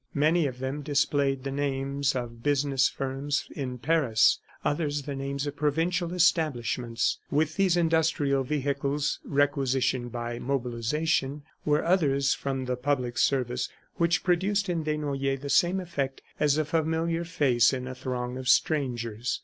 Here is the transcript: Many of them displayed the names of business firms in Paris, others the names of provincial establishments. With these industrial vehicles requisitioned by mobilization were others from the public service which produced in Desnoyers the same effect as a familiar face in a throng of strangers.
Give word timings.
Many 0.15 0.47
of 0.47 0.57
them 0.57 0.81
displayed 0.81 1.43
the 1.43 1.51
names 1.51 2.15
of 2.15 2.41
business 2.41 2.89
firms 2.89 3.47
in 3.55 3.77
Paris, 3.77 4.39
others 4.65 5.03
the 5.03 5.15
names 5.15 5.45
of 5.45 5.55
provincial 5.55 6.11
establishments. 6.11 7.19
With 7.29 7.55
these 7.55 7.77
industrial 7.77 8.43
vehicles 8.43 9.19
requisitioned 9.23 10.11
by 10.11 10.39
mobilization 10.39 11.43
were 11.65 11.85
others 11.85 12.33
from 12.33 12.65
the 12.65 12.75
public 12.77 13.19
service 13.19 13.69
which 13.97 14.23
produced 14.23 14.69
in 14.69 14.81
Desnoyers 14.83 15.41
the 15.41 15.51
same 15.51 15.79
effect 15.79 16.23
as 16.39 16.57
a 16.57 16.65
familiar 16.65 17.23
face 17.23 17.71
in 17.71 17.87
a 17.87 17.93
throng 17.93 18.39
of 18.39 18.49
strangers. 18.49 19.39